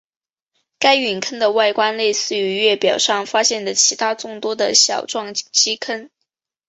[0.79, 6.09] 该陨坑的外观类似于月表上发现的其它众多的小撞击坑。